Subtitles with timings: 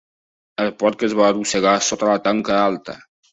[0.63, 2.99] El porc es va arrossegar sota la tanca alta.